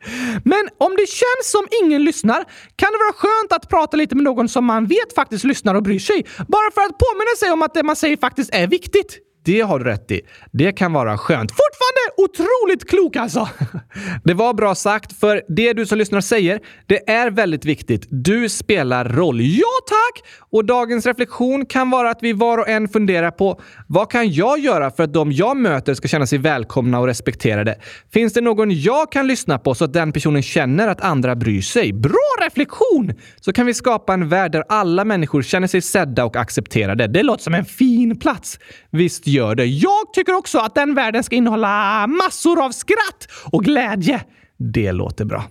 [0.44, 4.24] Men om det känns som ingen lyssnar kan det vara skönt att prata lite med
[4.24, 6.26] någon som man vet faktiskt lyssnar och bryr sig.
[6.48, 9.20] Bara för att påminna sig om att det man säger faktiskt är viktigt.
[9.44, 10.22] Det har du rätt i.
[10.52, 11.52] Det kan vara skönt.
[11.52, 13.50] Fortfarande otroligt klok alltså!
[14.24, 18.08] Det var bra sagt, för det du som lyssnar säger, det är väldigt viktigt.
[18.10, 19.42] Du spelar roll.
[19.42, 20.28] Ja, tack!
[20.52, 24.60] Och dagens reflektion kan vara att vi var och en funderar på vad kan jag
[24.60, 27.76] göra för att de jag möter ska känna sig välkomna och respekterade?
[28.14, 31.62] Finns det någon jag kan lyssna på så att den personen känner att andra bryr
[31.62, 31.94] sig?
[31.94, 33.14] Bra reflektion!
[33.42, 37.08] Så kan vi skapa en värld där alla människor känner sig sedda och accepterade.
[37.08, 38.60] Det låter som en fin plats.
[38.90, 39.66] Visst gör det.
[39.66, 44.22] Jag tycker också att den världen ska innehålla massor av skratt och glädje.
[44.58, 45.44] Det låter bra.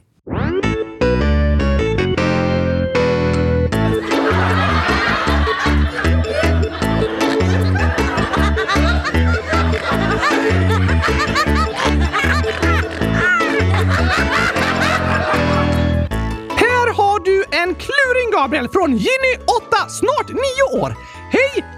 [16.56, 19.34] Här har du en kluring Gabriel från Ginny,
[19.68, 20.96] 8, snart 9 år.
[21.30, 21.69] Hej!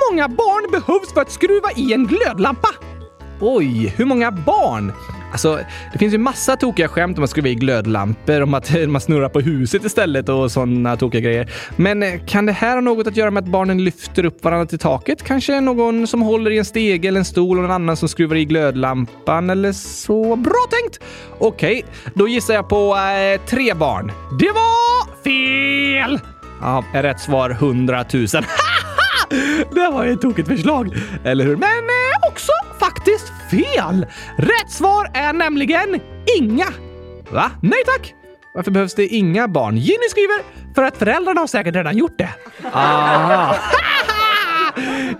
[0.00, 2.68] Hur många barn behövs för att skruva i en glödlampa?
[3.40, 4.92] Oj, hur många barn?
[5.32, 5.60] Alltså,
[5.92, 9.28] det finns ju massa tokiga skämt om att skruva i glödlampor, om att man snurrar
[9.28, 11.50] på huset istället och sådana tokiga grejer.
[11.76, 14.66] Men eh, kan det här ha något att göra med att barnen lyfter upp varandra
[14.66, 15.22] till taket?
[15.22, 18.36] Kanske någon som håller i en stege eller en stol och någon annan som skruvar
[18.36, 20.36] i glödlampan eller så?
[20.36, 21.00] Bra tänkt!
[21.38, 24.12] Okej, okay, då gissar jag på eh, tre barn.
[24.38, 26.20] Det var fel!
[26.60, 28.26] Ja, är rätt svar 100 000.
[29.74, 31.56] Det var ett tokigt förslag, eller hur?
[31.56, 34.06] Men eh, också faktiskt fel!
[34.38, 36.00] Rätt svar är nämligen
[36.38, 36.66] inga.
[37.30, 37.50] Va?
[37.62, 38.14] Nej tack!
[38.54, 39.76] Varför behövs det inga barn?
[39.76, 40.42] Ginny skriver
[40.74, 42.28] för att föräldrarna har säkert redan gjort det.
[42.72, 43.56] Aha.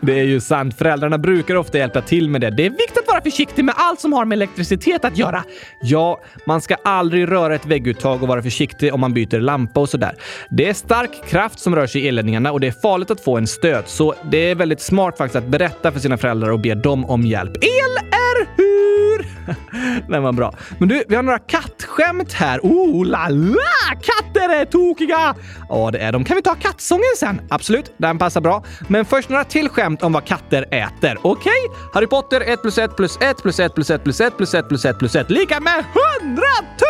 [0.00, 0.78] Det är ju sant.
[0.78, 2.50] Föräldrarna brukar ofta hjälpa till med det.
[2.50, 5.44] Det är viktigt att vara försiktig med allt som har med elektricitet att göra.
[5.82, 9.88] Ja, man ska aldrig röra ett vägguttag och vara försiktig om man byter lampa och
[9.88, 10.14] sådär.
[10.50, 13.36] Det är stark kraft som rör sig i elledningarna och det är farligt att få
[13.36, 16.74] en stöt, så det är väldigt smart faktiskt att berätta för sina föräldrar och be
[16.74, 17.56] dem om hjälp.
[17.56, 19.26] El är hur?
[20.08, 20.54] Den var bra.
[20.78, 22.60] Men du, vi har några kattskämt här.
[22.62, 23.54] Oh la la!
[23.90, 25.34] Katter är tokiga!
[25.68, 26.24] Ja, det är de.
[26.24, 27.40] Kan vi ta kattsången sen?
[27.48, 28.64] Absolut, den passar bra.
[28.88, 31.18] Men först några till skämt om vad katter äter.
[31.22, 31.52] Okej?
[31.66, 31.78] Okay?
[31.92, 34.68] Harry Potter 1 plus 1 plus 1 plus 1 plus 1 plus 1 plus 1
[34.68, 35.84] plus 1 plus 1 lika med
[36.22, 36.42] 100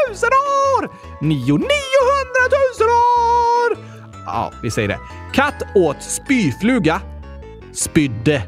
[0.09, 0.31] 000
[0.79, 0.91] år!
[1.21, 1.69] Nio 900
[2.81, 3.79] 000 år!
[4.27, 4.99] Ja, vi säger det.
[5.33, 7.01] Katt åt spyfluga.
[7.73, 8.43] Spydde.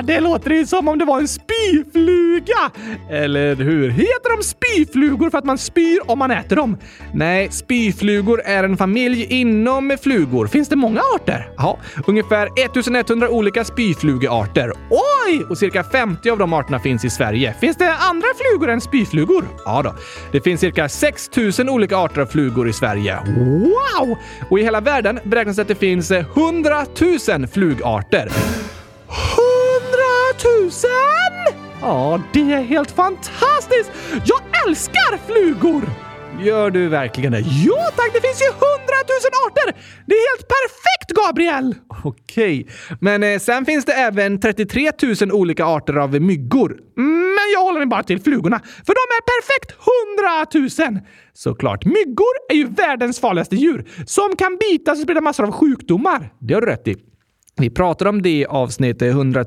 [0.00, 2.70] Ah, det låter ju som om det var en spyfluga!
[3.10, 3.90] Eller hur?
[3.90, 6.76] Heter de spyflugor för att man spyr om man äter dem?
[7.14, 10.46] Nej, spyflugor är en familj inom flugor.
[10.46, 11.48] Finns det många arter?
[11.56, 14.72] Ja, ungefär 1100 olika spyflugearter.
[14.90, 15.44] Oj!
[15.50, 17.54] Och cirka 50 av de arterna finns i Sverige.
[17.60, 19.44] Finns det andra flugor än spyflugor?
[19.64, 19.94] Ja då.
[20.32, 23.18] Det finns cirka 6000 olika arter av flugor i Sverige.
[23.26, 24.16] Wow!
[24.50, 26.84] Och i hela världen beräknas att det finns 100
[27.28, 28.28] 000 flugarter.
[30.42, 31.54] Tusen!
[31.80, 33.90] Ja, det är helt fantastiskt!
[34.24, 35.82] Jag älskar flugor!
[36.40, 37.40] Gör du verkligen det?
[37.40, 39.80] Ja tack, det finns ju hundratusen arter!
[40.06, 41.74] Det är helt perfekt, Gabriel!
[42.04, 42.68] Okej,
[43.00, 46.78] men eh, sen finns det även 33 000 olika arter av myggor.
[47.36, 51.00] Men jag håller mig bara till flugorna, för de är perfekt hundratusen!
[51.32, 56.32] Såklart, myggor är ju världens farligaste djur som kan bitas och sprida massor av sjukdomar.
[56.38, 56.96] Det har du rätt i.
[57.60, 59.44] Vi pratar om det i avsnitt 100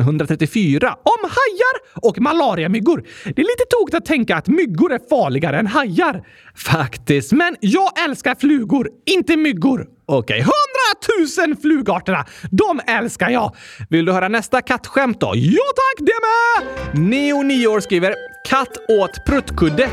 [0.00, 3.04] 134 om hajar och malariamyggor.
[3.24, 6.22] Det är lite tokigt att tänka att myggor är farligare än hajar.
[6.54, 9.86] Faktiskt, men jag älskar flugor, inte myggor.
[10.06, 12.26] Okej, hundratusen flugarterna!
[12.50, 13.56] De älskar jag!
[13.90, 15.32] Vill du höra nästa kattskämt då?
[15.34, 17.08] Ja tack, det med!
[17.08, 18.14] Neo 9 år skriver
[18.48, 19.88] “Katt åt pruttkudde”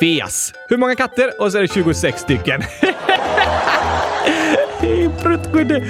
[0.00, 0.52] fes.
[0.68, 1.42] Hur många katter?
[1.42, 2.62] Och så är det 26 stycken.
[5.22, 5.80] Pruttkudde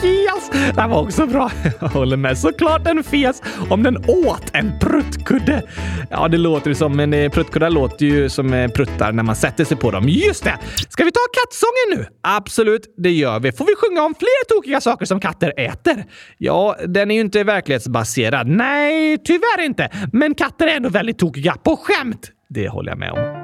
[0.00, 0.50] Fias!
[0.74, 1.50] Det var också bra.
[1.80, 2.38] Jag håller med.
[2.38, 5.62] Såklart en fias om den åt en pruttkudde.
[6.10, 9.36] Ja, det låter ju som en eh, pruttkudde låter ju som eh, pruttar när man
[9.36, 10.08] sätter sig på dem.
[10.08, 10.58] Just det!
[10.88, 12.16] Ska vi ta kattsången nu?
[12.22, 13.52] Absolut, det gör vi.
[13.52, 16.04] Får vi sjunga om fler tokiga saker som katter äter?
[16.38, 18.48] Ja, den är ju inte verklighetsbaserad.
[18.48, 19.90] Nej, tyvärr inte.
[20.12, 22.30] Men katter är ändå väldigt tokiga på skämt.
[22.48, 23.43] Det håller jag med om.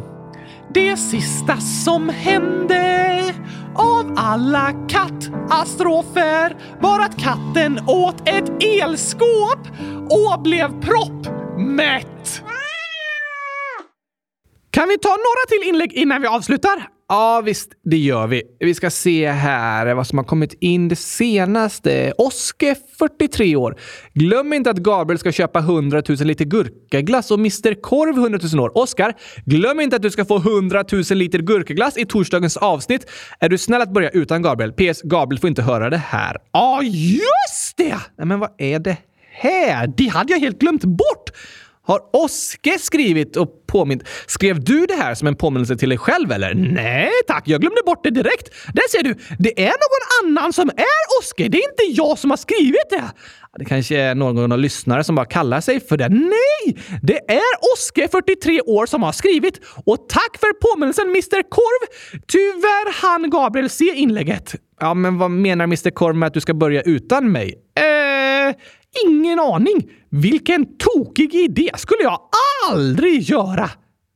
[0.73, 3.33] Det sista som hände
[3.75, 9.67] av alla kattastrofer var att katten åt ett elskåp
[10.09, 12.43] och blev proppmätt.
[14.71, 16.87] Kan vi ta några till inlägg innan vi avslutar?
[17.11, 18.43] Ja, visst, det gör vi.
[18.59, 22.13] Vi ska se här vad som har kommit in det senaste.
[22.17, 23.79] Oske, 43 år.
[24.13, 28.59] Glöm inte att Gabriel ska köpa 100 000 liter gurkaglass och Mr Korv 100 000
[28.63, 28.77] år.
[28.77, 29.13] Oskar,
[29.45, 33.09] glöm inte att du ska få 100 000 liter gurkaglass i torsdagens avsnitt.
[33.39, 34.73] Är du snäll att börja utan Gabriel?
[34.73, 35.01] PS.
[35.01, 36.37] Gabriel får inte höra det här.
[36.51, 37.95] Ja, ah, just det!
[38.17, 38.97] Men vad är det
[39.31, 39.93] här?
[39.97, 41.31] Det hade jag helt glömt bort!
[41.83, 44.03] Har Oske skrivit och påmint?
[44.27, 46.53] Skrev du det här som en påminnelse till dig själv eller?
[46.53, 48.53] Nej tack, jag glömde bort det direkt.
[48.73, 51.47] Där ser du, det är någon annan som är Oske.
[51.47, 53.03] Det är inte jag som har skrivit det.
[53.59, 56.09] Det kanske är någon av lyssnare som bara kallar sig för det.
[56.09, 56.77] Nej!
[57.01, 59.59] Det är Oskar, 43 år, som har skrivit.
[59.85, 61.87] Och tack för påminnelsen Mr Korv!
[62.27, 64.55] Tyvärr hann Gabriel se inlägget.
[64.79, 67.53] Ja, men vad menar Mr Korv med att du ska börja utan mig?
[67.75, 68.55] Eh,
[69.05, 69.91] ingen aning.
[70.09, 72.19] Vilken tokig idé skulle jag
[72.69, 73.69] aldrig göra.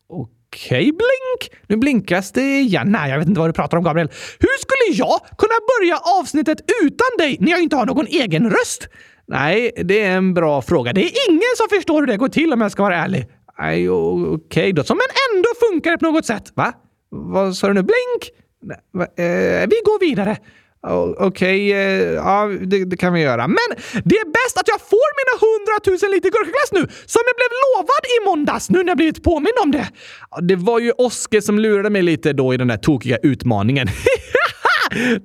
[0.10, 1.62] Okej, Blink.
[1.68, 2.92] Nu blinkas det igen.
[2.92, 4.10] Nej, jag vet inte vad du pratar om, Gabriel.
[4.40, 8.88] Hur skulle jag kunna börja avsnittet utan dig när jag inte har någon egen röst?
[9.28, 10.94] Nej, det är en bra fråga.
[10.94, 13.28] Det är ingen som förstår hur det går till om jag ska vara ärlig.
[13.60, 14.84] Nej, okej okay då.
[14.84, 16.52] Som men ändå funkar det på något sätt.
[16.56, 16.74] Va?
[17.10, 17.84] Vad sa du nu?
[17.84, 18.32] Blink?
[19.18, 20.38] Eh, vi går vidare.
[20.86, 23.48] Oh, okej, okay, ja, det, det, kan vi göra.
[23.48, 23.70] Men
[24.04, 25.34] det är bäst att jag får mina
[25.90, 29.24] 100 000 liter gurkaglass nu, som jag blev lovad i måndags, nu när jag blivit
[29.24, 29.88] påmind om det.
[30.42, 33.88] Det var ju Oskar som lurade mig lite då i den där tokiga utmaningen.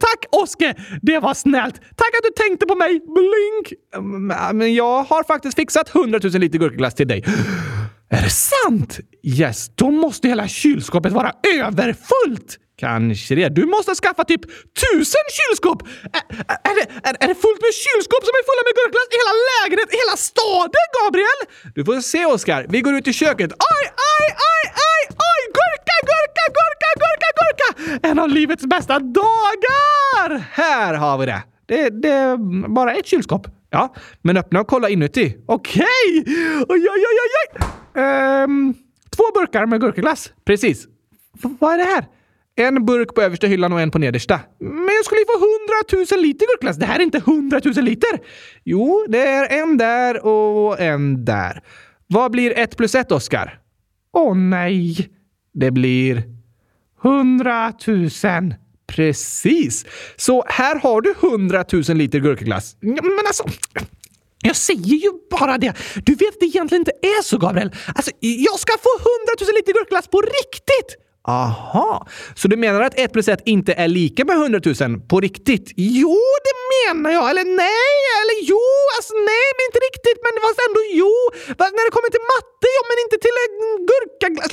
[0.01, 0.99] Tack Oskar!
[1.03, 1.75] Det var snällt.
[1.75, 3.81] Tack att du tänkte på mig, Blink!
[3.97, 7.25] Mm, men jag har faktiskt fixat 100 000 liter gurkaglass till dig.
[8.11, 9.01] Är det sant?
[9.23, 11.33] Yes, då måste hela kylskåpet vara
[11.63, 12.59] överfullt!
[12.81, 13.49] Kanske det.
[13.49, 14.43] Du måste skaffa typ
[14.83, 15.79] tusen kylskåp!
[16.19, 16.25] Är,
[16.69, 19.35] är, det, är, är det fullt med kylskåp som är fulla med gurkglass i hela
[19.51, 21.41] lägenheten, hela staden, Gabriel?
[21.75, 22.67] Du får se, Oskar.
[22.69, 23.51] Vi går ut i köket.
[23.73, 25.41] Aj, aj, aj, aj, aj!
[25.59, 28.09] Gurka, gurka, gurka, gurka, gurka!
[28.09, 30.29] En av livets bästa dagar!
[30.53, 31.43] Här har vi det.
[31.69, 32.37] Det, det är
[32.69, 33.47] bara ett kylskåp.
[33.71, 35.37] Ja, men öppna och kolla inuti.
[35.47, 36.25] Okej!
[36.69, 37.67] Oj, oj, oj, oj!
[38.03, 38.75] Ehm,
[39.17, 40.33] två burkar med gurkaglass.
[40.45, 40.85] Precis.
[41.43, 42.05] V vad är det här?
[42.61, 44.41] En burk på översta hyllan och en på nedersta.
[44.59, 46.77] Men jag skulle ju få hundratusen liter gurkglass.
[46.77, 48.19] Det här är inte hundratusen liter!
[48.65, 51.63] Jo, det är en där och en där.
[52.07, 53.61] Vad blir ett plus ett, Oskar?
[54.13, 55.09] Åh nej!
[55.55, 56.23] Det blir
[57.03, 58.55] hundratusen.
[58.87, 59.87] Precis!
[60.17, 62.77] Så här har du hundratusen liter gurkglass.
[62.81, 63.45] Men alltså...
[64.43, 65.75] Jag säger ju bara det!
[66.05, 67.71] Du vet att det egentligen inte är så, Gabriel.
[67.95, 71.10] Alltså, jag ska få hundratusen liter gurkglass på riktigt!
[71.31, 75.21] Aha, så du menar att 1 plus 1 inte är lika med 100 000 på
[75.21, 75.73] riktigt?
[75.77, 76.17] Jo,
[76.47, 77.31] det menar jag.
[77.31, 78.67] Eller nej, eller jo,
[78.97, 80.19] alltså nej, men inte riktigt.
[80.25, 81.15] Men det var ändå jo.
[81.59, 83.37] Fast när det kommer till matte, ja, men inte till
[83.91, 84.53] gurkaglass.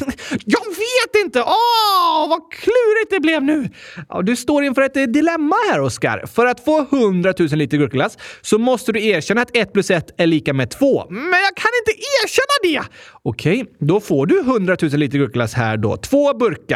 [0.56, 1.40] Jag vet inte!
[1.42, 3.70] Åh, vad klurigt det blev nu!
[4.10, 6.26] Ja, du står inför ett eh, dilemma här, Oskar.
[6.36, 10.06] För att få 100 000 liter gurkaglass så måste du erkänna att 1 plus 1
[10.18, 11.06] är lika med 2.
[11.10, 12.82] Men jag kan inte erkänna det!
[13.24, 15.98] Okej, då får du 100 000 liter gurkaglass här då.
[15.98, 16.67] Två burkar.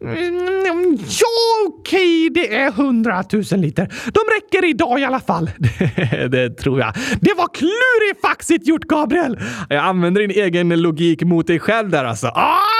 [0.00, 1.26] Mm, ja,
[1.66, 3.92] okej, det är hundratusen liter.
[4.04, 5.50] De räcker idag i alla fall.
[6.30, 6.94] det tror jag.
[7.20, 9.38] Det var klurifaxigt gjort, Gabriel!
[9.68, 12.26] Jag använder din egen logik mot dig själv där alltså.
[12.26, 12.73] Ah!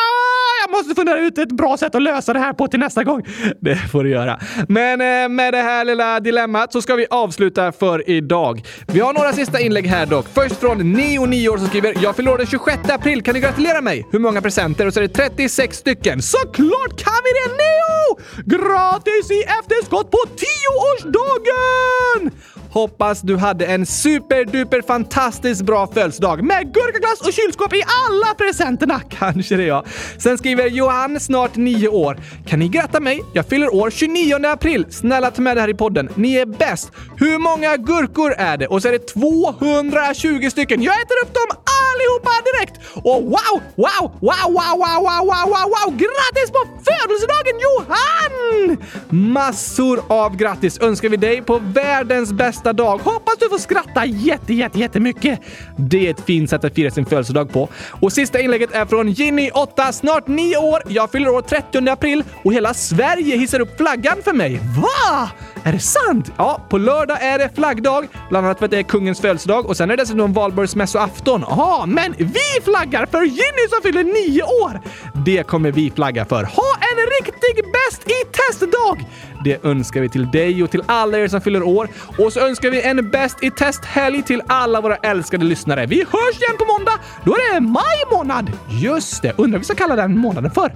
[0.74, 3.22] Jag måste fundera ut ett bra sätt att lösa det här på till nästa gång.
[3.60, 4.40] Det får du göra.
[4.68, 8.62] Men eh, med det här lilla dilemmat så ska vi avsluta för idag.
[8.86, 10.26] Vi har några sista inlägg här dock.
[10.34, 13.22] Först från Neo9 år som skriver “Jag fyller år den 26 april.
[13.22, 14.06] Kan ni gratulera mig?
[14.12, 16.22] Hur många presenter?” och så är det 36 stycken.
[16.22, 18.18] Såklart kan vi det Neo!
[18.44, 22.30] Gratis i efterskott på 10-årsdagen!
[22.74, 29.00] Hoppas du hade en superduper fantastiskt bra födelsedag med gurkaglass och kylskåp i alla presenterna.
[29.10, 29.84] Kanske det ja.
[30.18, 32.18] Sen skriver Johan, snart nio år.
[32.46, 33.20] Kan ni gratta mig?
[33.32, 34.86] Jag fyller år 29 april.
[34.90, 36.08] Snälla ta med det här i podden.
[36.14, 36.92] Ni är bäst.
[37.16, 38.66] Hur många gurkor är det?
[38.66, 40.82] Och så är det 220 stycken.
[40.82, 41.58] Jag äter upp dem
[41.94, 42.80] allihopa direkt!
[42.96, 45.96] Och wow, wow, wow, wow, wow, wow, wow, wow, wow!
[45.96, 48.76] Grattis på födelsedagen Johan!
[49.08, 52.98] Massor av grattis önskar vi dig på världens bästa dag.
[52.98, 55.40] Hoppas du får skratta jätte, jätte, jättemycket.
[55.76, 57.68] Det är ett fint sätt att fira sin födelsedag på.
[58.00, 60.82] Och sista inlägget är från Ginny, 8, snart 9 år.
[60.88, 64.60] Jag fyller år 30 april och hela Sverige hissar upp flaggan för mig.
[64.76, 65.30] Va?
[65.66, 66.32] Är det sant?
[66.36, 69.76] Ja, på lördag är det flaggdag, bland annat för att det är kungens födelsedag och
[69.76, 71.44] sen är det dessutom valborgsmässoafton.
[71.48, 74.80] Ja, men vi flaggar för Ginny som fyller 9 år!
[75.24, 76.42] Det kommer vi flagga för.
[76.42, 79.06] Ha en riktig bäst i testdag!
[79.44, 81.88] Det önskar vi till dig och till alla er som fyller år.
[82.18, 85.86] Och så önskar vi en bäst i test-helg till alla våra älskade lyssnare.
[85.86, 86.92] Vi hörs igen på måndag!
[87.24, 88.52] Då är det maj månad!
[88.82, 90.72] Just det, undrar vad vi ska kalla den månaden för?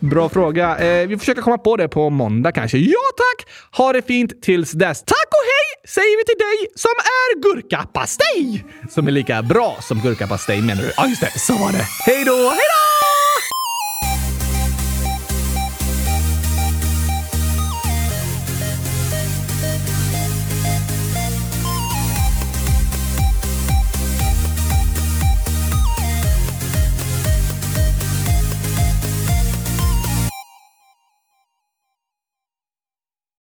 [0.00, 0.78] Bra fråga.
[0.78, 2.78] Eh, vi försöker komma på det på måndag kanske.
[2.78, 3.48] Ja tack!
[3.76, 5.02] Ha det fint tills dess.
[5.04, 8.64] Tack och hej säger vi till dig som är gurkapastej!
[8.90, 10.92] Som är lika bra som gurkapastej menar du?
[10.96, 11.38] Ja, just det.
[11.38, 11.86] Så var det.
[12.06, 12.32] Hej då!
[12.32, 12.85] Hej då!